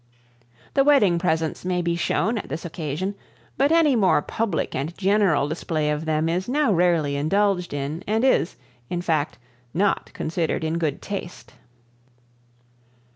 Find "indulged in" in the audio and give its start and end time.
7.15-8.03